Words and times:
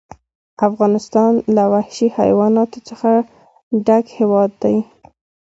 افغانستان 0.67 1.31
له 1.55 1.63
وحشي 1.73 2.07
حیواناتو 2.17 2.79
څخه 2.89 3.09
ډک 3.85 4.05
هېواد 4.17 4.51
دی. 4.63 4.77